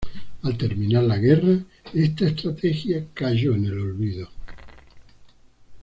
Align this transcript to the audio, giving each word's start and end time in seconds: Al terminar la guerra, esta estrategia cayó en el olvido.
Al 0.41 0.57
terminar 0.57 1.03
la 1.03 1.17
guerra, 1.19 1.59
esta 1.93 2.25
estrategia 2.25 3.05
cayó 3.13 3.53
en 3.53 3.65
el 3.65 3.77
olvido. 3.79 4.29